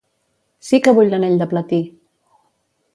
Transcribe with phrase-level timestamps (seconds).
[0.69, 1.83] Sí que vull l'anell de platí!